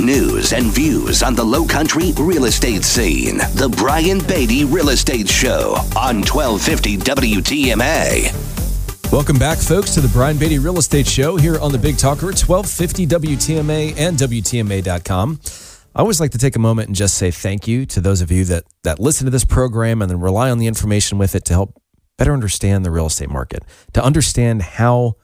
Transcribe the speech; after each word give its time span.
news, 0.00 0.52
and 0.52 0.66
views 0.66 1.22
on 1.22 1.34
the 1.34 1.44
low 1.44 1.64
country 1.64 2.12
real 2.18 2.46
estate 2.46 2.84
scene. 2.84 3.38
The 3.38 3.72
Brian 3.76 4.18
Beatty 4.26 4.64
Real 4.64 4.88
Estate 4.88 5.28
Show 5.28 5.74
on 5.96 6.22
1250 6.22 6.96
WTMA. 6.98 9.12
Welcome 9.12 9.38
back, 9.38 9.58
folks, 9.58 9.92
to 9.94 10.00
the 10.00 10.08
Brian 10.08 10.38
Beatty 10.38 10.58
Real 10.58 10.78
Estate 10.78 11.06
Show 11.06 11.36
here 11.36 11.58
on 11.58 11.72
the 11.72 11.78
Big 11.78 11.98
Talker, 11.98 12.26
1250 12.26 13.06
WTMA 13.06 13.94
and 13.98 14.16
WTMA.com. 14.16 15.40
I 15.94 15.98
always 15.98 16.20
like 16.20 16.30
to 16.30 16.38
take 16.38 16.54
a 16.54 16.60
moment 16.60 16.88
and 16.88 16.96
just 16.96 17.16
say 17.16 17.32
thank 17.32 17.66
you 17.66 17.84
to 17.86 18.00
those 18.00 18.20
of 18.20 18.30
you 18.30 18.44
that, 18.44 18.64
that 18.84 19.00
listen 19.00 19.24
to 19.24 19.30
this 19.30 19.44
program 19.44 20.00
and 20.00 20.10
then 20.10 20.20
rely 20.20 20.50
on 20.50 20.58
the 20.58 20.68
information 20.68 21.18
with 21.18 21.34
it 21.34 21.44
to 21.46 21.52
help 21.52 21.80
better 22.16 22.32
understand 22.32 22.84
the 22.84 22.90
real 22.90 23.06
estate 23.06 23.30
market, 23.30 23.64
to 23.94 24.04
understand 24.04 24.62
how 24.62 25.16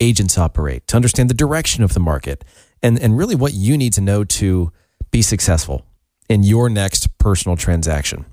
agents 0.00 0.38
operate, 0.38 0.86
to 0.86 0.96
understand 0.96 1.28
the 1.28 1.34
direction 1.34 1.84
of 1.84 1.92
the 1.92 2.00
market, 2.00 2.44
and, 2.82 2.98
and 2.98 3.16
really 3.16 3.34
what 3.34 3.54
you 3.54 3.76
need 3.76 3.92
to 3.94 4.00
know 4.00 4.24
to 4.24 4.72
be 5.10 5.22
successful 5.22 5.84
in 6.28 6.42
your 6.42 6.68
next 6.68 7.16
personal 7.18 7.56
transaction. 7.56 8.24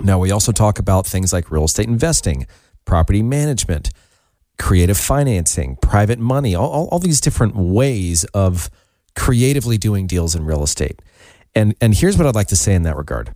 Now, 0.00 0.18
we 0.18 0.30
also 0.30 0.52
talk 0.52 0.78
about 0.78 1.06
things 1.06 1.32
like 1.32 1.50
real 1.50 1.64
estate 1.64 1.86
investing, 1.86 2.46
property 2.84 3.22
management, 3.22 3.90
creative 4.58 4.98
financing, 4.98 5.76
private 5.76 6.18
money, 6.18 6.54
all, 6.54 6.68
all, 6.70 6.88
all 6.88 6.98
these 6.98 7.20
different 7.20 7.56
ways 7.56 8.24
of 8.34 8.70
creatively 9.16 9.78
doing 9.78 10.06
deals 10.06 10.34
in 10.34 10.44
real 10.44 10.62
estate. 10.62 11.00
And, 11.54 11.74
and 11.80 11.94
here's 11.94 12.18
what 12.18 12.26
I'd 12.26 12.34
like 12.34 12.48
to 12.48 12.56
say 12.56 12.74
in 12.74 12.82
that 12.82 12.96
regard. 12.96 13.34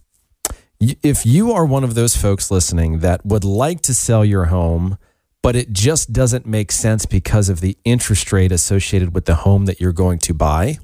If 0.80 1.26
you 1.26 1.52
are 1.52 1.64
one 1.64 1.84
of 1.84 1.94
those 1.94 2.16
folks 2.16 2.50
listening 2.50 3.00
that 3.00 3.24
would 3.24 3.44
like 3.44 3.80
to 3.82 3.94
sell 3.94 4.24
your 4.24 4.46
home, 4.46 4.96
but 5.42 5.56
it 5.56 5.72
just 5.72 6.12
doesn't 6.12 6.46
make 6.46 6.72
sense 6.72 7.06
because 7.06 7.48
of 7.48 7.60
the 7.60 7.76
interest 7.84 8.32
rate 8.32 8.52
associated 8.52 9.14
with 9.14 9.24
the 9.24 9.36
home 9.36 9.66
that 9.66 9.80
you're 9.80 9.92
going 9.92 10.18
to 10.18 10.34
buy, 10.34 10.78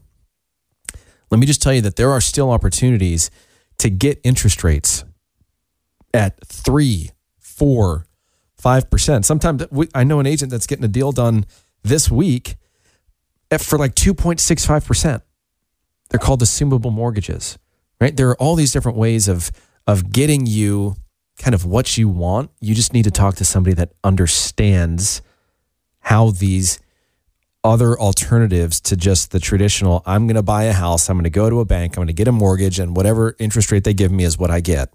let 1.31 1.41
me 1.41 1.47
just 1.47 1.61
tell 1.61 1.73
you 1.73 1.81
that 1.81 1.97
there 1.97 2.11
are 2.11 2.21
still 2.21 2.51
opportunities 2.51 3.31
to 3.79 3.91
get 3.91 4.21
interest 4.23 4.63
rates 4.63 5.05
at 6.13 6.39
three, 6.47 7.11
four, 7.39 8.07
five 8.57 8.89
percent. 8.89 9.27
Sometimes 9.27 9.65
I 9.95 10.05
know 10.05 10.21
an 10.21 10.27
agent 10.27 10.51
that's 10.51 10.67
getting 10.67 10.85
a 10.85 10.89
deal 10.89 11.13
done 11.13 11.45
this 11.83 12.11
week 12.11 12.57
for 13.59 13.79
like 13.79 13.95
two 13.95 14.15
point 14.15 14.41
six 14.41 14.65
five 14.65 14.87
percent. 14.87 15.23
They're 16.11 16.21
called 16.21 16.41
assumable 16.43 16.93
mortgages, 16.93 17.59
right? 18.01 18.17
There 18.17 18.29
are 18.31 18.41
all 18.41 18.55
these 18.55 18.73
different 18.73 18.97
ways 18.97 19.27
of 19.27 19.51
of 19.87 20.13
getting 20.13 20.47
you 20.47 20.97
kind 21.39 21.55
of 21.55 21.65
what 21.65 21.97
you 21.97 22.09
want. 22.09 22.51
You 22.61 22.75
just 22.75 22.93
need 22.93 23.05
to 23.05 23.11
talk 23.11 23.37
to 23.37 23.45
somebody 23.45 23.75
that 23.75 23.93
understands 24.03 25.23
how 26.01 26.31
these 26.31 26.79
other 27.63 27.99
alternatives 27.99 28.81
to 28.83 28.97
just 28.97 29.31
the 29.33 29.41
traditional 29.41 30.03
I'm 30.05 30.27
going 30.27 30.37
to 30.37 30.43
buy 30.43 30.65
a 30.65 30.73
house, 30.73 31.09
I'm 31.09 31.17
going 31.17 31.25
to 31.25 31.31
go 31.31 31.49
to 31.49 31.61
a 31.61 31.65
bank, 31.65 31.93
I'm 31.93 32.01
going 32.01 32.09
to 32.09 32.13
get 32.13 32.29
a 32.29 32.33
mortgage 32.33 32.79
and 32.79 32.95
whatever 32.95 33.35
interest 33.39 33.73
rate 33.73 33.85
they 33.85 33.95
give 33.95 34.13
me 34.13 34.25
is 34.25 34.39
what 34.39 34.51
I 34.51 34.61
get. 34.61 34.93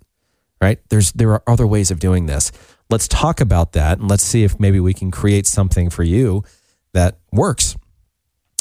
Right? 0.61 0.79
There's 0.89 1.11
there 1.13 1.31
are 1.31 1.43
other 1.47 1.65
ways 1.65 1.89
of 1.89 1.99
doing 1.99 2.27
this. 2.27 2.51
Let's 2.89 3.07
talk 3.07 3.41
about 3.41 3.71
that 3.73 3.99
and 3.99 4.07
let's 4.07 4.23
see 4.23 4.43
if 4.43 4.59
maybe 4.59 4.79
we 4.79 4.93
can 4.93 5.09
create 5.09 5.47
something 5.47 5.89
for 5.89 6.03
you 6.03 6.43
that 6.93 7.17
works. 7.31 7.75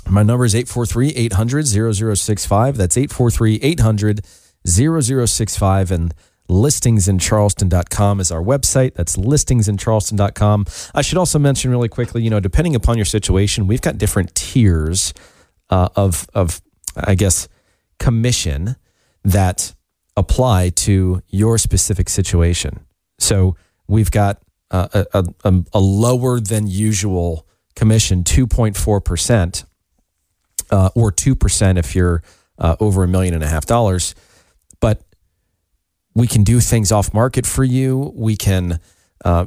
My 0.08 0.22
number 0.22 0.44
is 0.44 0.54
843 0.54 1.10
800 1.10 1.66
0065. 1.66 2.76
That's 2.76 2.96
843 2.96 3.56
800 3.62 4.24
0065 4.66 5.90
and 5.90 6.14
listingsincharleston.com 6.48 8.20
is 8.20 8.32
our 8.32 8.42
website. 8.42 8.94
That's 8.94 9.16
listingsincharleston.com. 9.16 10.66
I 10.94 11.02
should 11.02 11.18
also 11.18 11.38
mention 11.38 11.70
really 11.70 11.88
quickly, 11.88 12.22
you 12.22 12.30
know, 12.30 12.40
depending 12.40 12.74
upon 12.74 12.96
your 12.96 13.04
situation, 13.04 13.66
we've 13.66 13.82
got 13.82 13.98
different 13.98 14.34
tiers 14.34 15.12
uh, 15.70 15.88
of, 15.96 16.26
of, 16.34 16.60
I 16.96 17.14
guess, 17.14 17.48
commission 17.98 18.76
that 19.24 19.74
apply 20.16 20.70
to 20.70 21.22
your 21.28 21.58
specific 21.58 22.08
situation. 22.08 22.80
So 23.18 23.56
we've 23.86 24.10
got 24.10 24.42
uh, 24.70 25.04
a, 25.14 25.24
a, 25.44 25.64
a, 25.72 25.80
lower 25.80 26.40
than 26.40 26.66
usual 26.66 27.46
commission, 27.74 28.22
2.4%, 28.24 29.64
uh, 30.70 30.90
or 30.94 31.12
2% 31.12 31.78
if 31.78 31.94
you're 31.94 32.22
uh, 32.58 32.76
over 32.80 33.02
a 33.02 33.08
million 33.08 33.34
and 33.34 33.42
a 33.42 33.48
half 33.48 33.64
dollars. 33.64 34.14
But 34.80 35.02
we 36.18 36.26
can 36.26 36.42
do 36.42 36.60
things 36.60 36.90
off 36.90 37.14
market 37.14 37.46
for 37.46 37.64
you. 37.64 38.12
We 38.14 38.36
can 38.36 38.80
uh, 39.24 39.46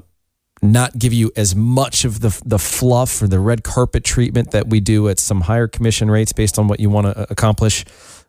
not 0.61 0.97
give 0.97 1.11
you 1.11 1.31
as 1.35 1.55
much 1.55 2.05
of 2.05 2.21
the 2.21 2.41
the 2.45 2.59
fluff 2.59 3.21
or 3.21 3.27
the 3.27 3.39
red 3.39 3.63
carpet 3.63 4.03
treatment 4.03 4.51
that 4.51 4.67
we 4.67 4.79
do 4.79 5.09
at 5.09 5.19
some 5.19 5.41
higher 5.41 5.67
commission 5.67 6.09
rates 6.09 6.33
based 6.33 6.57
on 6.57 6.67
what 6.67 6.79
you 6.79 6.89
want 6.89 7.07
to 7.07 7.31
accomplish. 7.31 7.85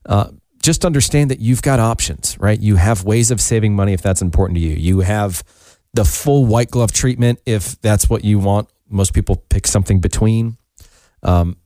Uh, 0.06 0.30
just 0.62 0.84
understand 0.84 1.30
that 1.30 1.40
you've 1.40 1.62
got 1.62 1.80
options, 1.80 2.36
right? 2.38 2.58
You 2.58 2.76
have 2.76 3.04
ways 3.04 3.30
of 3.30 3.40
saving 3.40 3.74
money 3.74 3.92
if 3.92 4.02
that's 4.02 4.22
important 4.22 4.56
to 4.56 4.60
you. 4.60 4.74
You 4.74 5.00
have 5.00 5.42
the 5.94 6.04
full 6.04 6.46
white 6.46 6.70
glove 6.70 6.92
treatment 6.92 7.40
if 7.46 7.80
that's 7.80 8.08
what 8.08 8.24
you 8.24 8.38
want. 8.38 8.68
Most 8.88 9.12
people 9.12 9.36
pick 9.36 9.66
something 9.66 10.00
between. 10.00 10.56
Um, 11.22 11.56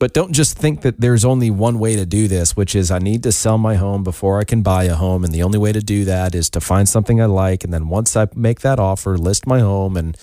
but 0.00 0.14
don't 0.14 0.32
just 0.32 0.56
think 0.56 0.80
that 0.80 0.98
there's 0.98 1.26
only 1.26 1.50
one 1.50 1.78
way 1.78 1.94
to 1.94 2.06
do 2.06 2.26
this, 2.26 2.56
which 2.56 2.74
is 2.74 2.90
I 2.90 2.98
need 2.98 3.22
to 3.22 3.30
sell 3.30 3.58
my 3.58 3.74
home 3.74 4.02
before 4.02 4.40
I 4.40 4.44
can 4.44 4.62
buy 4.62 4.84
a 4.84 4.94
home. 4.94 5.24
And 5.24 5.32
the 5.32 5.42
only 5.42 5.58
way 5.58 5.72
to 5.72 5.80
do 5.80 6.06
that 6.06 6.34
is 6.34 6.48
to 6.50 6.60
find 6.60 6.88
something 6.88 7.20
I 7.20 7.26
like. 7.26 7.64
And 7.64 7.72
then 7.72 7.88
once 7.88 8.16
I 8.16 8.26
make 8.34 8.60
that 8.60 8.80
offer, 8.80 9.18
list 9.18 9.46
my 9.46 9.60
home. 9.60 9.98
And, 9.98 10.16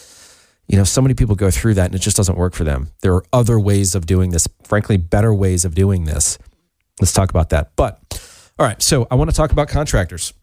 you 0.68 0.80
know, 0.80 0.84
so 0.84 1.00
many 1.00 1.14
people 1.14 1.36
go 1.36 1.52
through 1.52 1.76
that 1.76 1.86
and 1.86 1.96
it 1.96 2.00
just 2.00 2.18
doesn't 2.18 2.40
work 2.40 2.56
for 2.56 2.64
them. 2.64 2.90
There 3.02 3.14
are 3.14 3.24
other 3.32 3.60
ways 3.60 3.94
of 3.94 4.08
doing 4.08 4.32
this, 4.32 4.48
frankly, 4.64 4.98
better 4.98 5.32
ways 5.32 5.64
of 5.64 5.76
doing 5.76 6.06
this. 6.06 6.40
Let's 7.00 7.14
talk 7.14 7.30
about 7.30 7.50
that. 7.50 7.76
But, 7.76 8.02
all 8.58 8.66
right. 8.66 8.82
So 8.82 9.06
I 9.12 9.16
want 9.16 9.30
to 9.30 9.36
talk 9.36 9.52
about 9.52 9.70
contractors. 9.70 10.34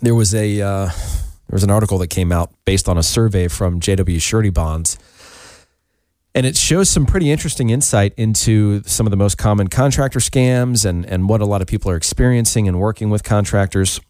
There 0.00 0.14
was 0.14 0.34
a, 0.34 0.62
uh, 0.62 0.86
there 0.86 1.52
was 1.52 1.62
an 1.62 1.70
article 1.70 1.98
that 1.98 2.08
came 2.08 2.32
out 2.32 2.54
based 2.64 2.88
on 2.88 2.96
a 2.96 3.02
survey 3.02 3.48
from 3.48 3.80
JW 3.80 4.18
Surety 4.18 4.48
Bonds 4.48 4.98
and 6.34 6.46
it 6.46 6.56
shows 6.56 6.88
some 6.88 7.06
pretty 7.06 7.30
interesting 7.30 7.70
insight 7.70 8.14
into 8.16 8.82
some 8.84 9.06
of 9.06 9.10
the 9.10 9.16
most 9.16 9.36
common 9.36 9.68
contractor 9.68 10.20
scams 10.20 10.84
and, 10.84 11.04
and 11.06 11.28
what 11.28 11.40
a 11.40 11.46
lot 11.46 11.60
of 11.60 11.66
people 11.66 11.90
are 11.90 11.96
experiencing 11.96 12.68
and 12.68 12.78
working 12.78 13.10
with 13.10 13.24
contractors. 13.24 14.00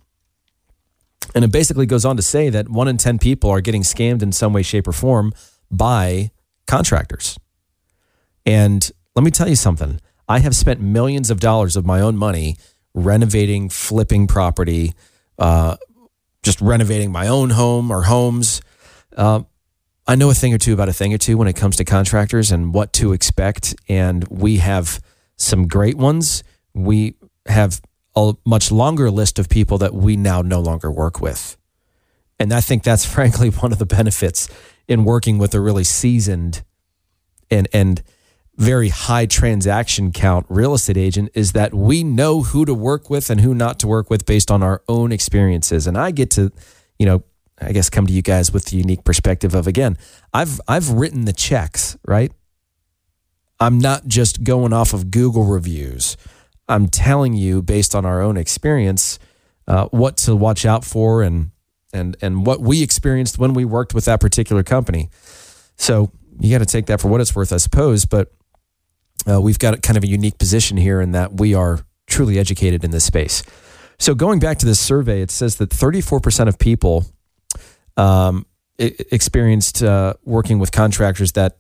And 1.35 1.45
it 1.45 1.53
basically 1.53 1.87
goes 1.87 2.05
on 2.05 2.17
to 2.17 2.23
say 2.23 2.51
that 2.51 2.69
one 2.69 2.89
in 2.89 2.97
10 2.97 3.19
people 3.19 3.51
are 3.51 3.61
getting 3.61 3.83
scammed 3.83 4.23
in 4.23 4.33
some 4.33 4.53
way, 4.53 4.63
shape, 4.63 4.87
or 4.87 4.93
form 4.93 5.33
by 5.71 6.31
contractors. 6.67 7.39
And 8.45 8.91
let 9.15 9.25
me 9.25 9.31
tell 9.31 9.49
you 9.49 9.57
something 9.57 10.01
I 10.29 10.41
have 10.41 10.55
spent 10.55 10.81
millions 10.81 11.31
of 11.31 11.41
dollars 11.41 11.77
of 11.77 11.87
my 11.87 12.01
own 12.01 12.17
money 12.17 12.57
renovating, 12.95 13.69
flipping 13.69 14.27
property, 14.27 14.93
uh, 15.39 15.77
just 16.43 16.61
renovating 16.61 17.13
my 17.13 17.29
own 17.29 17.51
home 17.51 17.91
or 17.91 18.03
homes. 18.03 18.61
Uh, 19.17 19.43
I 20.11 20.17
know 20.17 20.29
a 20.29 20.35
thing 20.35 20.53
or 20.53 20.59
two 20.59 20.73
about 20.73 20.89
a 20.89 20.93
thing 20.93 21.15
or 21.15 21.19
two 21.19 21.37
when 21.37 21.47
it 21.47 21.55
comes 21.55 21.77
to 21.77 21.85
contractors 21.85 22.51
and 22.51 22.75
what 22.75 22.93
to 22.95 23.13
expect. 23.13 23.77
And 23.89 24.27
we 24.27 24.57
have 24.57 25.01
some 25.37 25.69
great 25.69 25.97
ones. 25.97 26.43
We 26.75 27.15
have 27.47 27.81
a 28.17 28.35
much 28.45 28.73
longer 28.73 29.09
list 29.09 29.39
of 29.39 29.49
people 29.49 29.79
that 29.79 29.95
we 29.95 30.17
now 30.17 30.43
no 30.43 30.59
longer 30.59 30.91
work 30.91 31.21
with. 31.21 31.57
And 32.41 32.53
I 32.53 32.61
think 32.61 32.83
that's 32.83 33.05
frankly 33.15 33.51
one 33.51 33.71
of 33.71 33.79
the 33.79 33.87
benefits 33.87 34.49
in 34.89 35.05
working 35.05 35.39
with 35.39 35.55
a 35.55 35.61
really 35.61 35.85
seasoned 35.85 36.65
and 37.49 37.69
and 37.73 38.03
very 38.57 38.89
high 38.89 39.27
transaction 39.27 40.11
count 40.11 40.45
real 40.49 40.75
estate 40.75 40.97
agent 40.97 41.31
is 41.35 41.53
that 41.53 41.73
we 41.73 42.03
know 42.03 42.43
who 42.43 42.65
to 42.65 42.75
work 42.75 43.11
with 43.11 43.31
and 43.31 43.43
who 43.43 43.55
not 43.55 43.79
to 43.79 43.87
work 43.87 44.11
with 44.11 44.27
based 44.27 44.51
on 44.51 44.61
our 44.61 44.83
own 44.89 45.13
experiences. 45.13 45.87
And 45.87 45.97
I 45.97 46.11
get 46.11 46.33
to, 46.33 46.51
you 46.99 47.07
know, 47.07 47.23
I 47.61 47.73
guess 47.73 47.91
come 47.91 48.07
to 48.07 48.13
you 48.13 48.23
guys 48.23 48.53
with 48.53 48.67
the 48.67 48.77
unique 48.77 49.05
perspective 49.05 49.55
of 49.55 49.67
again, 49.67 49.99
I've 50.33 50.61
I've 50.67 50.91
written 50.91 51.25
the 51.25 51.33
checks, 51.33 51.97
right? 52.07 52.33
I'm 53.59 53.79
not 53.79 54.07
just 54.07 54.43
going 54.43 54.73
off 54.73 54.95
of 54.95 55.11
Google 55.11 55.45
reviews. 55.45 56.17
I'm 56.69 56.89
telling 56.89 57.35
you 57.35 57.63
based 57.63 57.95
on 57.95 58.07
our 58.07 58.23
own 58.23 58.37
experience 58.37 59.19
uh, 59.69 59.87
what 59.87 60.17
to 60.19 60.35
watch 60.35 60.65
out 60.65 60.85
for 60.85 61.23
and 61.23 61.51
and 61.93 62.17
and 62.23 62.47
what 62.47 62.61
we 62.61 62.83
experienced 62.83 63.39
when 63.39 63.55
we 63.55 63.65
worked 63.65 63.95
with 63.95 64.07
that 64.07 64.21
particular 64.21 64.63
company. 64.63 65.11
So 65.77 66.11
you 66.39 66.51
got 66.51 66.59
to 66.59 66.67
take 66.67 66.87
that 66.87 67.01
for 67.01 67.09
what 67.09 67.21
it's 67.21 67.35
worth, 67.35 67.53
I 67.53 67.59
suppose. 67.59 68.07
But 68.07 68.33
uh, 69.29 69.41
we've 69.41 69.59
got 69.59 69.83
kind 69.83 69.97
of 69.97 70.05
a 70.05 70.09
unique 70.09 70.39
position 70.39 70.77
here 70.77 71.01
in 71.01 71.13
that 71.13 71.39
we 71.39 71.55
are 71.55 71.81
truly 72.07 72.39
educated 72.39 72.85
in 72.85 72.91
this 72.91 73.05
space. 73.05 73.43
So 73.99 74.15
going 74.15 74.39
back 74.39 74.59
to 74.59 74.67
this 74.67 74.81
survey, 74.81 75.21
it 75.21 75.31
says 75.31 75.57
that 75.57 75.69
34% 75.69 76.49
of 76.49 76.59
people 76.59 77.05
um, 78.01 78.47
experienced 78.79 79.83
uh, 79.83 80.15
working 80.25 80.59
with 80.59 80.73
contractors 80.73 81.33
that 81.33 81.57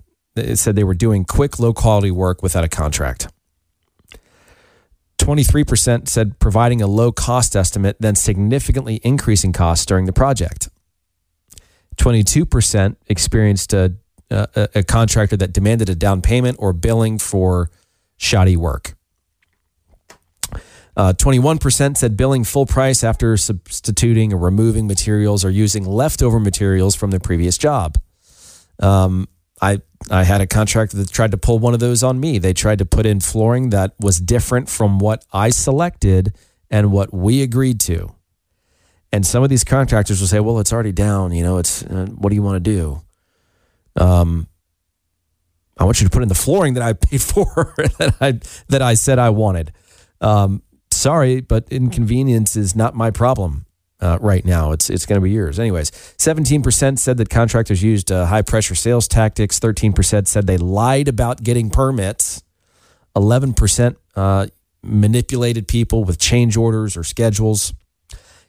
said 0.54 0.74
they 0.74 0.84
were 0.84 0.94
doing 0.94 1.24
quick, 1.24 1.58
low 1.58 1.72
quality 1.72 2.10
work 2.10 2.42
without 2.42 2.64
a 2.64 2.68
contract. 2.68 3.28
23% 5.18 6.08
said 6.08 6.38
providing 6.38 6.80
a 6.80 6.86
low 6.86 7.12
cost 7.12 7.54
estimate, 7.54 7.96
then 8.00 8.14
significantly 8.14 9.00
increasing 9.04 9.52
costs 9.52 9.84
during 9.84 10.06
the 10.06 10.14
project. 10.14 10.70
22% 11.96 12.96
experienced 13.08 13.74
a, 13.74 13.92
a, 14.30 14.68
a, 14.76 14.82
contractor 14.82 15.36
that 15.36 15.52
demanded 15.52 15.90
a 15.90 15.94
down 15.94 16.22
payment 16.22 16.56
or 16.58 16.72
billing 16.72 17.18
for 17.18 17.70
shoddy 18.16 18.56
work. 18.56 18.94
Uh, 20.96 21.12
21% 21.12 21.96
said 21.96 22.16
billing 22.16 22.44
full 22.44 22.66
price 22.66 23.04
after 23.04 23.36
substituting 23.36 24.32
or 24.32 24.38
removing 24.38 24.86
materials 24.86 25.44
or 25.44 25.50
using 25.50 25.84
leftover 25.84 26.40
materials 26.40 26.94
from 26.94 27.10
the 27.10 27.20
previous 27.20 27.56
job. 27.56 27.96
Um, 28.80 29.28
I 29.62 29.82
I 30.10 30.24
had 30.24 30.40
a 30.40 30.46
contractor 30.46 30.96
that 30.96 31.10
tried 31.10 31.32
to 31.32 31.36
pull 31.36 31.58
one 31.58 31.74
of 31.74 31.80
those 31.80 32.02
on 32.02 32.18
me. 32.18 32.38
They 32.38 32.54
tried 32.54 32.78
to 32.78 32.86
put 32.86 33.04
in 33.04 33.20
flooring 33.20 33.70
that 33.70 33.92
was 34.00 34.18
different 34.18 34.68
from 34.68 34.98
what 34.98 35.24
I 35.32 35.50
selected 35.50 36.34
and 36.70 36.90
what 36.90 37.12
we 37.12 37.42
agreed 37.42 37.80
to. 37.80 38.14
And 39.12 39.26
some 39.26 39.42
of 39.42 39.50
these 39.50 39.64
contractors 39.64 40.20
will 40.20 40.28
say, 40.28 40.40
"Well, 40.40 40.58
it's 40.60 40.72
already 40.72 40.92
down. 40.92 41.32
You 41.32 41.42
know, 41.42 41.58
it's 41.58 41.82
uh, 41.82 42.06
what 42.06 42.30
do 42.30 42.36
you 42.36 42.42
want 42.42 42.64
to 42.64 42.70
do?" 42.70 43.02
Um, 43.96 44.46
I 45.76 45.84
want 45.84 46.00
you 46.00 46.06
to 46.06 46.10
put 46.10 46.22
in 46.22 46.28
the 46.28 46.34
flooring 46.34 46.74
that 46.74 46.82
I 46.82 46.92
paid 46.94 47.20
for 47.22 47.74
that 47.98 48.14
I 48.20 48.40
that 48.68 48.82
I 48.82 48.94
said 48.94 49.18
I 49.18 49.30
wanted. 49.30 49.72
Um, 50.20 50.62
sorry, 51.00 51.40
but 51.40 51.66
inconvenience 51.70 52.56
is 52.56 52.76
not 52.76 52.94
my 52.94 53.10
problem 53.10 53.66
uh, 54.00 54.18
right 54.20 54.44
now. 54.44 54.72
It's 54.72 54.90
it's 54.90 55.06
going 55.06 55.16
to 55.16 55.22
be 55.22 55.30
yours. 55.30 55.58
Anyways, 55.58 55.90
17% 55.90 56.98
said 56.98 57.16
that 57.16 57.30
contractors 57.30 57.82
used 57.82 58.12
uh, 58.12 58.26
high 58.26 58.42
pressure 58.42 58.74
sales 58.74 59.08
tactics. 59.08 59.58
13% 59.58 60.26
said 60.26 60.46
they 60.46 60.58
lied 60.58 61.08
about 61.08 61.42
getting 61.42 61.70
permits. 61.70 62.42
11% 63.16 63.96
uh, 64.14 64.46
manipulated 64.82 65.66
people 65.66 66.04
with 66.04 66.18
change 66.18 66.56
orders 66.56 66.96
or 66.96 67.04
schedules. 67.04 67.74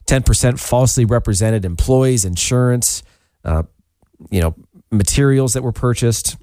10% 0.05 0.59
falsely 0.59 1.05
represented 1.05 1.63
employees, 1.63 2.25
insurance, 2.25 3.03
uh, 3.45 3.63
you 4.29 4.41
know, 4.41 4.55
materials 4.91 5.53
that 5.53 5.63
were 5.63 5.71
purchased. 5.71 6.37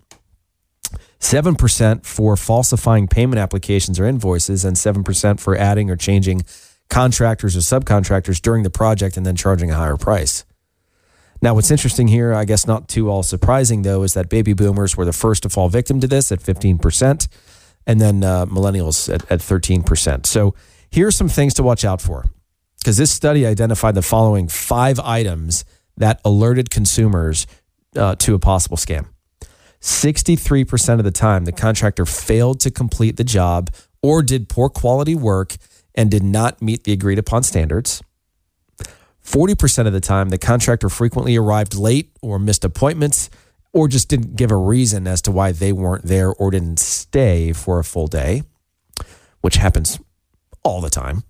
7% 1.20 2.04
for 2.04 2.36
falsifying 2.36 3.08
payment 3.08 3.38
applications 3.38 3.98
or 3.98 4.06
invoices, 4.06 4.64
and 4.64 4.76
7% 4.76 5.40
for 5.40 5.56
adding 5.56 5.90
or 5.90 5.96
changing 5.96 6.42
contractors 6.88 7.56
or 7.56 7.60
subcontractors 7.60 8.40
during 8.40 8.62
the 8.62 8.70
project 8.70 9.16
and 9.16 9.26
then 9.26 9.36
charging 9.36 9.70
a 9.70 9.74
higher 9.74 9.96
price. 9.96 10.44
Now, 11.40 11.54
what's 11.54 11.70
interesting 11.70 12.08
here, 12.08 12.32
I 12.32 12.44
guess 12.44 12.66
not 12.66 12.88
too 12.88 13.10
all 13.10 13.22
surprising 13.22 13.82
though, 13.82 14.02
is 14.02 14.14
that 14.14 14.28
baby 14.28 14.54
boomers 14.54 14.96
were 14.96 15.04
the 15.04 15.12
first 15.12 15.44
to 15.44 15.48
fall 15.48 15.68
victim 15.68 16.00
to 16.00 16.08
this 16.08 16.32
at 16.32 16.40
15%, 16.40 17.28
and 17.86 18.00
then 18.00 18.24
uh, 18.24 18.46
millennials 18.46 19.12
at, 19.12 19.30
at 19.30 19.40
13%. 19.40 20.26
So 20.26 20.54
here 20.90 21.06
are 21.06 21.12
some 21.12 21.28
things 21.28 21.54
to 21.54 21.62
watch 21.62 21.84
out 21.84 22.00
for 22.00 22.24
because 22.78 22.96
this 22.96 23.10
study 23.10 23.46
identified 23.46 23.94
the 23.94 24.02
following 24.02 24.48
five 24.48 24.98
items 25.00 25.64
that 25.96 26.20
alerted 26.24 26.70
consumers 26.70 27.46
uh, 27.96 28.14
to 28.16 28.34
a 28.34 28.38
possible 28.38 28.76
scam. 28.76 29.06
63% 29.80 30.98
of 30.98 31.04
the 31.04 31.10
time, 31.10 31.44
the 31.44 31.52
contractor 31.52 32.04
failed 32.04 32.60
to 32.60 32.70
complete 32.70 33.16
the 33.16 33.24
job 33.24 33.70
or 34.02 34.22
did 34.22 34.48
poor 34.48 34.68
quality 34.68 35.14
work 35.14 35.56
and 35.94 36.10
did 36.10 36.22
not 36.22 36.60
meet 36.62 36.84
the 36.84 36.92
agreed 36.92 37.18
upon 37.18 37.42
standards. 37.42 38.02
40% 39.24 39.86
of 39.86 39.92
the 39.92 40.00
time, 40.00 40.30
the 40.30 40.38
contractor 40.38 40.88
frequently 40.88 41.36
arrived 41.36 41.74
late 41.74 42.10
or 42.22 42.38
missed 42.38 42.64
appointments 42.64 43.28
or 43.72 43.86
just 43.86 44.08
didn't 44.08 44.36
give 44.36 44.50
a 44.50 44.56
reason 44.56 45.06
as 45.06 45.20
to 45.22 45.30
why 45.30 45.52
they 45.52 45.72
weren't 45.72 46.04
there 46.04 46.32
or 46.32 46.50
didn't 46.50 46.78
stay 46.78 47.52
for 47.52 47.78
a 47.78 47.84
full 47.84 48.06
day, 48.06 48.42
which 49.42 49.56
happens 49.56 50.00
all 50.62 50.80
the 50.80 50.90
time. 50.90 51.22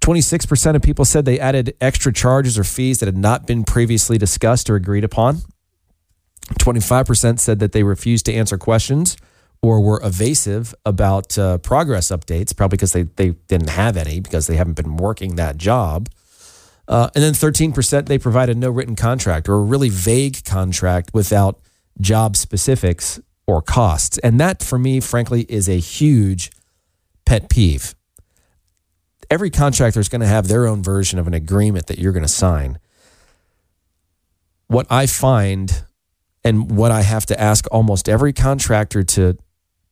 26% 0.00 0.76
of 0.76 0.82
people 0.82 1.04
said 1.04 1.24
they 1.24 1.40
added 1.40 1.76
extra 1.80 2.12
charges 2.12 2.58
or 2.58 2.64
fees 2.64 3.00
that 3.00 3.06
had 3.06 3.16
not 3.16 3.46
been 3.46 3.64
previously 3.64 4.18
discussed 4.18 4.70
or 4.70 4.76
agreed 4.76 5.04
upon. 5.04 5.38
25% 6.54 7.38
said 7.38 7.58
that 7.58 7.72
they 7.72 7.82
refused 7.82 8.26
to 8.26 8.32
answer 8.32 8.56
questions 8.56 9.16
or 9.62 9.80
were 9.80 10.00
evasive 10.02 10.74
about 10.84 11.36
uh, 11.38 11.58
progress 11.58 12.08
updates, 12.08 12.56
probably 12.56 12.76
because 12.76 12.92
they, 12.92 13.02
they 13.02 13.30
didn't 13.48 13.70
have 13.70 13.96
any 13.96 14.20
because 14.20 14.46
they 14.46 14.56
haven't 14.56 14.74
been 14.74 14.96
working 14.96 15.36
that 15.36 15.56
job. 15.56 16.08
Uh, 16.88 17.10
and 17.14 17.24
then 17.24 17.32
13% 17.32 18.06
they 18.06 18.18
provided 18.18 18.56
no 18.56 18.70
written 18.70 18.94
contract 18.94 19.48
or 19.48 19.54
a 19.54 19.62
really 19.62 19.88
vague 19.88 20.44
contract 20.44 21.10
without 21.12 21.60
job 22.00 22.36
specifics 22.36 23.18
or 23.46 23.60
costs. 23.60 24.18
And 24.18 24.38
that, 24.40 24.62
for 24.62 24.78
me, 24.78 25.00
frankly, 25.00 25.46
is 25.48 25.68
a 25.68 25.78
huge 25.78 26.50
pet 27.24 27.48
peeve. 27.48 27.94
Every 29.28 29.50
contractor 29.50 29.98
is 29.98 30.08
going 30.08 30.20
to 30.20 30.26
have 30.26 30.46
their 30.46 30.66
own 30.66 30.82
version 30.82 31.18
of 31.18 31.26
an 31.26 31.34
agreement 31.34 31.86
that 31.86 31.98
you're 31.98 32.12
going 32.12 32.22
to 32.22 32.28
sign. 32.28 32.78
What 34.68 34.86
I 34.88 35.06
find 35.06 35.84
and 36.46 36.70
what 36.70 36.92
I 36.92 37.02
have 37.02 37.26
to 37.26 37.40
ask 37.40 37.66
almost 37.72 38.08
every 38.08 38.32
contractor 38.32 39.02
to 39.02 39.36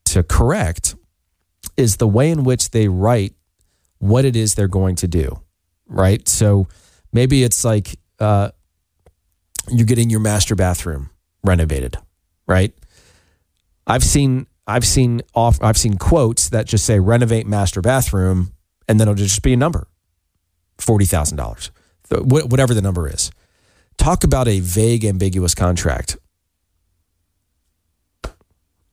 to 0.05 0.23
correct 0.23 0.95
is 1.77 1.97
the 1.97 2.07
way 2.07 2.31
in 2.31 2.45
which 2.45 2.71
they 2.71 2.87
write 2.87 3.35
what 3.99 4.25
it 4.25 4.37
is 4.37 4.55
they're 4.55 4.69
going 4.69 4.95
to 4.97 5.09
do, 5.09 5.41
right? 5.89 6.29
So 6.29 6.69
maybe 7.13 7.43
it's 7.43 7.65
like 7.65 7.99
uh, 8.21 8.51
you're 9.69 9.87
getting 9.87 10.11
your 10.11 10.21
master 10.21 10.55
bathroom 10.55 11.11
renovated, 11.43 11.97
right? 12.47 12.73
I've 13.85 14.05
seen 14.05 14.47
I've 14.65 14.85
seen 14.85 15.23
off 15.35 15.59
I've 15.61 15.77
seen 15.77 15.99
quotes 15.99 16.51
that 16.51 16.67
just 16.67 16.85
say 16.85 17.01
renovate 17.01 17.49
master 17.49 17.81
bathroom, 17.81 18.53
and 18.87 19.01
then 19.01 19.09
it'll 19.09 19.17
just 19.17 19.43
be 19.43 19.55
a 19.55 19.57
number, 19.57 19.89
forty 20.79 21.05
thousand 21.05 21.37
dollars, 21.37 21.73
whatever 22.11 22.75
the 22.75 22.83
number 22.83 23.09
is. 23.09 23.33
Talk 23.97 24.23
about 24.23 24.47
a 24.47 24.61
vague, 24.61 25.05
ambiguous 25.05 25.57
contract. 25.57 26.17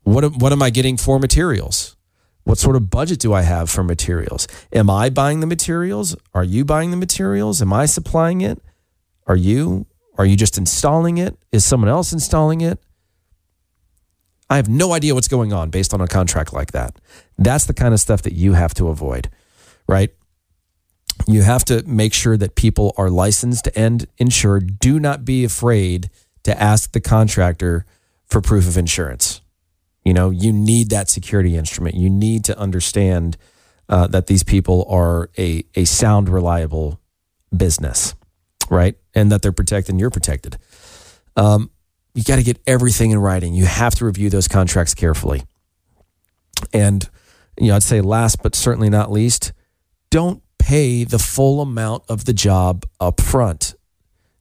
What, 0.04 0.36
what 0.38 0.52
am 0.52 0.62
I 0.62 0.70
getting 0.70 0.98
for 0.98 1.20
materials? 1.20 1.96
What 2.44 2.58
sort 2.58 2.76
of 2.76 2.90
budget 2.90 3.20
do 3.20 3.34
I 3.34 3.44
have 3.44 3.70
for 3.70 3.84
materials? 3.84 4.48
Am 4.74 4.90
I 4.90 5.10
buying 5.10 5.42
the 5.42 5.48
materials? 5.48 6.16
Are 6.34 6.44
you 6.44 6.66
buying 6.66 6.92
the 6.92 6.98
materials? 6.98 7.62
Am 7.62 7.72
I 7.72 7.86
supplying 7.86 8.42
it? 8.42 8.62
Are 9.28 9.36
you? 9.36 9.86
Are 10.18 10.26
you 10.26 10.36
just 10.36 10.58
installing 10.58 11.18
it? 11.18 11.38
Is 11.52 11.64
someone 11.64 11.90
else 11.90 12.12
installing 12.12 12.62
it? 12.62 12.80
I 14.50 14.58
have 14.58 14.68
no 14.68 14.92
idea 14.92 15.16
what's 15.16 15.28
going 15.28 15.54
on 15.54 15.70
based 15.70 15.94
on 15.94 16.02
a 16.02 16.08
contract 16.08 16.52
like 16.52 16.72
that. 16.72 17.00
That's 17.38 17.66
the 17.66 17.74
kind 17.74 17.94
of 17.94 18.00
stuff 18.00 18.24
that 18.24 18.34
you 18.34 18.54
have 18.54 18.74
to 18.74 18.90
avoid, 18.90 19.30
right? 19.88 20.10
You 21.28 21.44
have 21.44 21.64
to 21.66 21.84
make 21.88 22.14
sure 22.14 22.36
that 22.38 22.56
people 22.56 22.94
are 22.98 23.10
licensed 23.10 23.70
and 23.76 24.08
insured. 24.18 24.80
Do 24.80 25.00
not 25.00 25.24
be 25.24 25.46
afraid 25.46 26.10
to 26.44 26.60
ask 26.62 26.92
the 26.92 27.00
contractor 27.00 27.86
for 28.26 28.42
proof 28.42 28.68
of 28.68 28.78
insurance. 28.78 29.41
You 30.04 30.14
know, 30.14 30.30
you 30.30 30.52
need 30.52 30.90
that 30.90 31.10
security 31.10 31.56
instrument. 31.56 31.96
You 31.96 32.10
need 32.10 32.44
to 32.46 32.58
understand 32.58 33.38
uh, 33.88 34.08
that 34.08 34.28
these 34.28 34.44
people 34.44 34.86
are 34.90 35.30
a, 35.38 35.64
a 35.76 35.86
sound, 35.86 36.30
reliable 36.30 37.00
business, 37.56 38.16
right? 38.70 38.96
And 39.14 39.32
that 39.32 39.42
they're 39.42 39.52
protected 39.52 39.94
and 39.94 40.00
you're 40.00 40.10
protected. 40.10 40.58
Um, 41.36 41.70
you 42.14 42.24
got 42.24 42.38
to 42.38 42.44
get 42.44 42.60
everything 42.66 43.12
in 43.12 43.20
writing. 43.20 43.54
You 43.54 43.66
have 43.66 43.96
to 43.96 44.06
review 44.06 44.30
those 44.30 44.48
contracts 44.48 44.94
carefully. 44.94 45.44
And, 46.74 47.10
you 47.60 47.68
know, 47.68 47.76
I'd 47.76 47.84
say 47.84 48.02
last 48.02 48.42
but 48.42 48.56
certainly 48.56 48.90
not 48.90 49.12
least, 49.12 49.54
don't 50.10 50.42
pay 50.58 51.04
the 51.04 51.20
full 51.20 51.62
amount 51.62 52.04
of 52.10 52.26
the 52.26 52.34
job 52.34 52.86
up 53.00 53.22
front. 53.22 53.76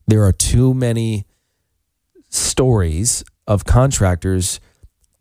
There 0.06 0.24
are 0.24 0.32
too 0.32 0.74
many 0.74 1.26
stories 2.28 3.24
of 3.46 3.64
contractors 3.64 4.60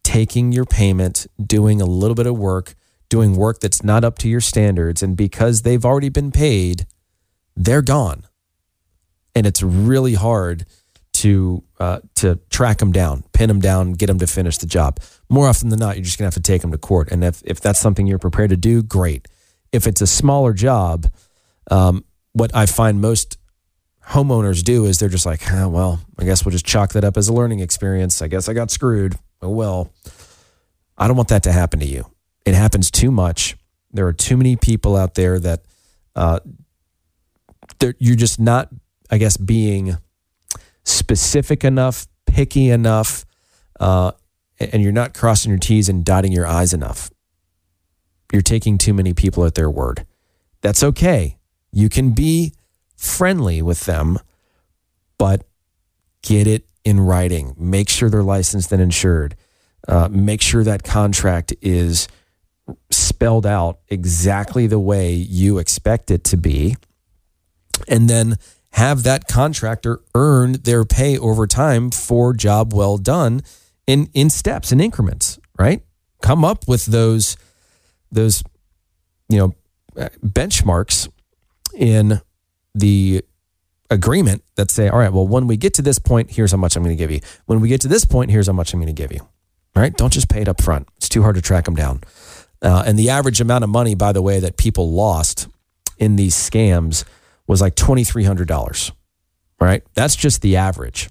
taking 0.10 0.52
your 0.52 0.66
payment, 0.66 1.28
doing 1.40 1.80
a 1.80 1.86
little 1.86 2.16
bit 2.16 2.26
of 2.26 2.36
work, 2.36 2.74
doing 3.10 3.36
work 3.36 3.60
that's 3.60 3.84
not 3.84 4.04
up 4.04 4.18
to 4.18 4.28
your 4.28 4.42
standards. 4.42 5.04
And 5.04 5.16
because 5.16 5.62
they've 5.62 5.86
already 5.86 6.10
been 6.10 6.32
paid, 6.32 6.88
they're 7.56 7.84
gone. 7.84 8.26
And 9.36 9.46
it's 9.46 9.62
really 9.62 10.16
hard 10.16 10.66
to 11.14 11.64
uh, 11.80 12.00
to 12.16 12.40
track 12.50 12.80
them 12.80 12.92
down, 12.92 13.24
pin 13.34 13.50
them 13.50 13.60
down, 13.60 13.94
get 13.94 14.08
them 14.08 14.18
to 14.18 14.26
finish 14.26 14.58
the 14.58 14.66
job. 14.66 15.00
More 15.30 15.48
often 15.48 15.70
than 15.70 15.78
not, 15.78 15.96
you're 15.96 16.06
just 16.06 16.18
gonna 16.18 16.26
have 16.26 16.34
to 16.34 16.40
take 16.40 16.64
them 16.64 16.72
to 16.72 16.80
court. 16.80 17.12
And 17.12 17.24
if 17.24 17.44
if 17.46 17.62
that's 17.62 17.80
something 17.80 18.08
you're 18.08 18.18
prepared 18.18 18.50
to 18.50 18.58
do, 18.58 18.82
great. 18.82 19.28
If 19.72 19.86
it's 19.86 20.02
a 20.02 20.08
smaller 20.08 20.54
job, 20.54 21.06
um, 21.70 22.04
what 22.34 22.50
I 22.56 22.66
find 22.66 23.00
most 23.00 23.38
homeowners 24.08 24.64
do 24.64 24.86
is 24.86 24.98
they're 24.98 25.08
just 25.08 25.28
like, 25.28 25.42
oh, 25.52 25.70
well, 25.70 26.00
I 26.18 26.26
guess 26.26 26.44
we'll 26.44 26.52
just 26.52 26.66
chalk 26.66 26.94
that 26.94 27.04
up 27.04 27.16
as 27.16 27.28
a 27.28 27.34
learning 27.34 27.60
experience. 27.60 28.24
I 28.24 28.28
guess 28.28 28.50
I 28.50 28.54
got 28.54 28.72
screwed 28.72 29.16
well, 29.42 29.92
I 30.98 31.08
don't 31.08 31.16
want 31.16 31.30
that 31.30 31.44
to 31.44 31.52
happen 31.52 31.80
to 31.80 31.86
you. 31.86 32.06
It 32.46 32.56
happens 32.56 32.92
too 32.92 33.12
much. 33.12 33.56
There 33.92 34.06
are 34.08 34.14
too 34.14 34.38
many 34.38 34.56
people 34.56 34.96
out 34.96 35.16
there 35.16 35.40
that 35.40 35.64
uh, 36.16 36.40
you're 37.98 38.16
just 38.16 38.40
not, 38.40 38.70
I 39.10 39.18
guess, 39.18 39.38
being 39.38 39.98
specific 40.84 41.64
enough, 41.64 42.08
picky 42.26 42.70
enough, 42.70 43.26
uh, 43.80 44.12
and 44.60 44.84
you're 44.84 44.92
not 44.92 45.14
crossing 45.14 45.52
your 45.52 45.60
T's 45.60 45.88
and 45.88 46.04
dotting 46.04 46.32
your 46.32 46.46
I's 46.46 46.74
enough. 46.74 47.10
You're 48.34 48.42
taking 48.42 48.78
too 48.78 48.94
many 48.94 49.14
people 49.14 49.46
at 49.46 49.56
their 49.56 49.70
word. 49.70 50.06
That's 50.62 50.84
okay. 50.84 51.38
You 51.72 51.90
can 51.90 52.12
be 52.12 52.54
friendly 52.96 53.62
with 53.62 53.86
them, 53.86 54.20
but 55.18 55.46
get 56.22 56.46
it 56.46 56.69
in 56.84 57.00
writing. 57.00 57.56
Make 57.58 57.90
sure 57.90 58.10
they're 58.10 58.24
licensed 58.24 58.72
and 58.72 58.82
insured. 58.82 59.36
Uh, 59.88 60.08
make 60.12 60.42
sure 60.42 60.64
that 60.64 60.84
contract 60.84 61.54
is 61.62 62.08
spelled 62.90 63.46
out 63.46 63.80
exactly 63.88 64.68
the 64.68 64.80
way 64.80 65.14
you 65.14 65.58
expect 65.58 66.12
it 66.12 66.24
to 66.26 66.38
be, 66.38 66.76
and 67.88 68.10
then 68.10 68.38
have 68.74 69.04
that 69.04 69.28
contractor 69.28 70.02
earn 70.14 70.54
their 70.64 70.86
pay 70.86 71.18
over 71.18 71.48
time 71.48 71.90
for 71.90 72.34
job 72.34 72.74
well 72.74 72.98
done 72.98 73.42
in 73.88 74.10
in 74.14 74.30
steps 74.30 74.72
and 74.72 74.82
in 74.82 74.86
increments, 74.86 75.40
right? 75.58 75.82
Come 76.22 76.46
up 76.46 76.68
with 76.68 76.86
those 76.86 77.38
those 78.12 78.44
you 79.28 79.38
know 79.38 79.54
benchmarks 80.24 81.10
in 81.74 82.22
the 82.76 83.24
agreement 83.90 84.44
that 84.56 84.72
say, 84.72 84.88
all 84.88 85.00
right, 85.00 85.12
well, 85.12 85.28
when 85.28 85.48
we 85.48 85.58
get 85.58 85.74
to 85.76 85.82
this 85.82 86.00
point, 86.00 86.32
here's 86.32 86.52
how 86.52 86.58
much 86.58 86.76
I'm 86.76 86.84
going 86.84 86.96
to 86.96 87.02
give 87.02 87.12
you. 87.12 87.22
When 87.46 87.60
we 87.60 87.70
get 87.70 87.82
to 87.82 87.88
this 87.88 88.06
point, 88.06 88.32
here's 88.32 88.48
how 88.48 88.54
much 88.54 88.74
I'm 88.74 88.80
going 88.80 88.94
to 88.94 89.02
give 89.02 89.12
you. 89.12 89.22
All 89.76 89.84
right, 89.84 89.96
don't 89.96 90.14
just 90.14 90.30
pay 90.30 90.42
it 90.42 90.48
up 90.48 90.62
front. 90.62 90.88
It's 90.98 91.10
too 91.10 91.22
hard 91.22 91.36
to 91.36 91.42
track 91.42 91.66
them 91.66 91.76
down. 91.76 92.02
Uh, 92.62 92.84
and 92.86 92.98
the 92.98 93.10
average 93.10 93.40
amount 93.40 93.64
of 93.64 93.70
money, 93.70 93.96
by 93.96 94.12
the 94.12 94.22
way, 94.22 94.40
that 94.40 94.58
people 94.58 94.92
lost 94.92 95.48
in 95.98 96.16
these 96.16 96.36
scams 96.36 97.06
was 97.48 97.62
like 97.62 97.76
$2,300. 97.76 98.92
Right? 99.60 99.84
That's 99.94 100.16
just 100.16 100.42
the 100.42 100.56
average. 100.56 101.10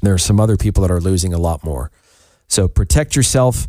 There 0.00 0.14
are 0.14 0.18
some 0.18 0.40
other 0.40 0.56
people 0.56 0.82
that 0.82 0.90
are 0.90 1.00
losing 1.00 1.32
a 1.32 1.38
lot 1.38 1.64
more. 1.64 1.90
So 2.48 2.68
protect 2.68 3.16
yourself. 3.16 3.68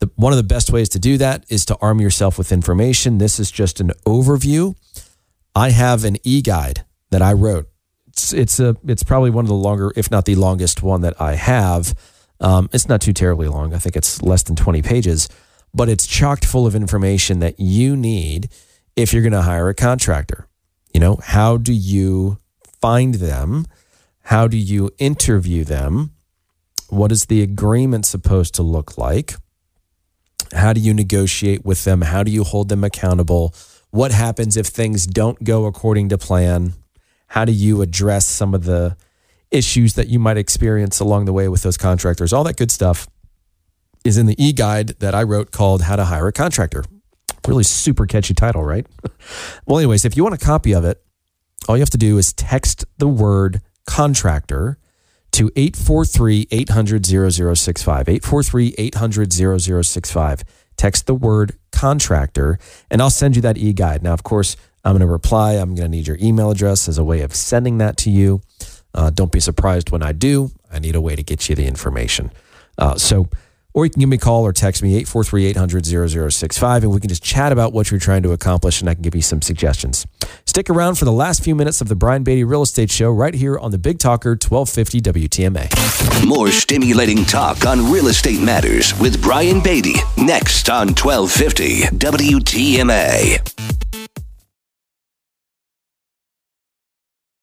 The, 0.00 0.10
one 0.16 0.32
of 0.32 0.38
the 0.38 0.42
best 0.42 0.70
ways 0.70 0.88
to 0.90 0.98
do 0.98 1.18
that 1.18 1.44
is 1.48 1.64
to 1.66 1.76
arm 1.80 2.00
yourself 2.00 2.38
with 2.38 2.52
information. 2.52 3.18
This 3.18 3.38
is 3.38 3.50
just 3.50 3.80
an 3.80 3.92
overview. 4.06 4.74
I 5.54 5.70
have 5.70 6.04
an 6.04 6.16
e 6.22 6.42
guide 6.42 6.84
that 7.10 7.22
I 7.22 7.32
wrote. 7.32 7.68
It's, 8.08 8.32
it's 8.32 8.60
a 8.60 8.76
it's 8.86 9.02
probably 9.02 9.30
one 9.30 9.44
of 9.44 9.48
the 9.48 9.54
longer, 9.54 9.92
if 9.96 10.10
not 10.10 10.24
the 10.24 10.34
longest 10.34 10.82
one 10.82 11.00
that 11.02 11.20
I 11.20 11.34
have. 11.34 11.94
Um, 12.40 12.68
it's 12.72 12.88
not 12.88 13.00
too 13.00 13.12
terribly 13.12 13.48
long. 13.48 13.74
I 13.74 13.78
think 13.78 13.96
it's 13.96 14.22
less 14.22 14.42
than 14.42 14.56
20 14.56 14.82
pages, 14.82 15.28
but 15.74 15.88
it's 15.88 16.06
chocked 16.06 16.44
full 16.44 16.66
of 16.66 16.74
information 16.74 17.38
that 17.40 17.60
you 17.60 17.96
need 17.96 18.48
if 18.96 19.12
you're 19.12 19.22
going 19.22 19.32
to 19.32 19.42
hire 19.42 19.68
a 19.68 19.74
contractor. 19.74 20.48
You 20.92 21.00
know, 21.00 21.18
how 21.22 21.56
do 21.56 21.72
you 21.72 22.38
find 22.80 23.16
them? 23.16 23.66
How 24.24 24.48
do 24.48 24.56
you 24.56 24.90
interview 24.98 25.64
them? 25.64 26.12
What 26.88 27.12
is 27.12 27.26
the 27.26 27.42
agreement 27.42 28.06
supposed 28.06 28.54
to 28.54 28.62
look 28.62 28.98
like? 28.98 29.34
How 30.52 30.72
do 30.72 30.80
you 30.80 30.92
negotiate 30.92 31.64
with 31.64 31.84
them? 31.84 32.02
How 32.02 32.22
do 32.22 32.30
you 32.30 32.42
hold 32.42 32.68
them 32.68 32.82
accountable? 32.82 33.54
What 33.90 34.12
happens 34.12 34.56
if 34.56 34.66
things 34.66 35.06
don't 35.06 35.44
go 35.44 35.66
according 35.66 36.08
to 36.08 36.18
plan? 36.18 36.74
How 37.30 37.44
do 37.44 37.52
you 37.52 37.80
address 37.80 38.26
some 38.26 38.54
of 38.54 38.64
the 38.64 38.96
issues 39.52 39.94
that 39.94 40.08
you 40.08 40.18
might 40.18 40.36
experience 40.36 40.98
along 40.98 41.26
the 41.26 41.32
way 41.32 41.48
with 41.48 41.62
those 41.62 41.76
contractors? 41.76 42.32
All 42.32 42.42
that 42.42 42.56
good 42.56 42.72
stuff 42.72 43.08
is 44.04 44.18
in 44.18 44.26
the 44.26 44.34
e 44.42 44.52
guide 44.52 44.88
that 44.98 45.14
I 45.14 45.22
wrote 45.22 45.52
called 45.52 45.82
How 45.82 45.94
to 45.94 46.06
Hire 46.06 46.26
a 46.26 46.32
Contractor. 46.32 46.84
Really 47.46 47.62
super 47.62 48.04
catchy 48.04 48.34
title, 48.34 48.64
right? 48.64 48.84
well, 49.66 49.78
anyways, 49.78 50.04
if 50.04 50.16
you 50.16 50.24
want 50.24 50.34
a 50.34 50.44
copy 50.44 50.72
of 50.74 50.84
it, 50.84 51.02
all 51.68 51.76
you 51.76 51.82
have 51.82 51.90
to 51.90 51.98
do 51.98 52.18
is 52.18 52.32
text 52.32 52.84
the 52.98 53.06
word 53.06 53.60
contractor 53.86 54.78
to 55.30 55.52
843 55.54 56.48
800 56.50 57.06
0065. 57.06 58.08
843 58.08 58.74
800 58.76 59.32
0065. 59.32 60.42
Text 60.76 61.06
the 61.06 61.14
word 61.14 61.56
contractor, 61.70 62.58
and 62.90 63.00
I'll 63.00 63.08
send 63.08 63.36
you 63.36 63.42
that 63.42 63.56
e 63.56 63.72
guide. 63.72 64.02
Now, 64.02 64.14
of 64.14 64.24
course, 64.24 64.56
I'm 64.84 64.92
going 64.92 65.00
to 65.00 65.06
reply. 65.06 65.54
I'm 65.54 65.74
going 65.74 65.90
to 65.90 65.96
need 65.96 66.06
your 66.06 66.18
email 66.20 66.50
address 66.50 66.88
as 66.88 66.98
a 66.98 67.04
way 67.04 67.20
of 67.20 67.34
sending 67.34 67.78
that 67.78 67.96
to 67.98 68.10
you. 68.10 68.42
Uh, 68.94 69.10
don't 69.10 69.32
be 69.32 69.40
surprised 69.40 69.90
when 69.90 70.02
I 70.02 70.12
do. 70.12 70.50
I 70.72 70.78
need 70.78 70.94
a 70.94 71.00
way 71.00 71.16
to 71.16 71.22
get 71.22 71.48
you 71.48 71.54
the 71.54 71.66
information. 71.66 72.30
Uh, 72.78 72.96
so, 72.96 73.28
or 73.72 73.84
you 73.84 73.90
can 73.90 74.00
give 74.00 74.08
me 74.08 74.16
a 74.16 74.20
call 74.20 74.42
or 74.42 74.52
text 74.52 74.82
me 74.82 74.96
843 74.96 75.46
800 75.46 75.86
0065 75.86 76.82
and 76.82 76.92
we 76.92 76.98
can 76.98 77.08
just 77.08 77.22
chat 77.22 77.52
about 77.52 77.72
what 77.72 77.90
you're 77.90 78.00
trying 78.00 78.22
to 78.24 78.32
accomplish 78.32 78.80
and 78.80 78.90
I 78.90 78.94
can 78.94 79.02
give 79.02 79.14
you 79.14 79.22
some 79.22 79.42
suggestions. 79.42 80.06
Stick 80.44 80.68
around 80.68 80.96
for 80.96 81.04
the 81.04 81.12
last 81.12 81.44
few 81.44 81.54
minutes 81.54 81.80
of 81.80 81.88
the 81.88 81.94
Brian 81.94 82.24
Beatty 82.24 82.42
Real 82.42 82.62
Estate 82.62 82.90
Show 82.90 83.10
right 83.10 83.34
here 83.34 83.58
on 83.58 83.70
the 83.70 83.78
Big 83.78 83.98
Talker 83.98 84.30
1250 84.30 85.00
WTMA. 85.28 86.26
More 86.26 86.50
stimulating 86.50 87.24
talk 87.24 87.64
on 87.64 87.92
real 87.92 88.08
estate 88.08 88.42
matters 88.42 88.98
with 88.98 89.22
Brian 89.22 89.62
Beatty 89.62 89.94
next 90.16 90.68
on 90.68 90.88
1250 90.88 91.96
WTMA. 91.96 93.89